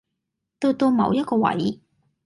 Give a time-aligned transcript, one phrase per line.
[0.59, 1.79] 到到某一個位